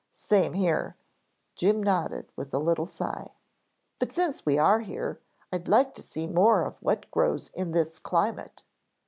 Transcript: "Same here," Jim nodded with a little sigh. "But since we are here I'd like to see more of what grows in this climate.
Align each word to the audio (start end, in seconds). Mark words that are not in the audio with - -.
"Same 0.11 0.53
here," 0.53 0.95
Jim 1.55 1.83
nodded 1.83 2.31
with 2.35 2.51
a 2.55 2.57
little 2.57 2.87
sigh. 2.87 3.29
"But 3.99 4.11
since 4.11 4.47
we 4.47 4.57
are 4.57 4.79
here 4.79 5.21
I'd 5.53 5.67
like 5.67 5.93
to 5.93 6.01
see 6.01 6.25
more 6.25 6.63
of 6.65 6.81
what 6.81 7.11
grows 7.11 7.49
in 7.51 7.71
this 7.71 7.99
climate. 7.99 8.63